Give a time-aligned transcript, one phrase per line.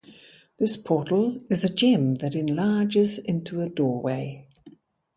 [0.57, 4.47] This portal is a gem that enlarges into a doorway.